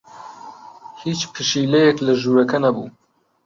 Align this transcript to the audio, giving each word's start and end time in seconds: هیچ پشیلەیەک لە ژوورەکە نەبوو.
هیچ 1.03 1.21
پشیلەیەک 1.33 1.97
لە 2.05 2.13
ژوورەکە 2.21 2.57
نەبوو. 2.63 2.87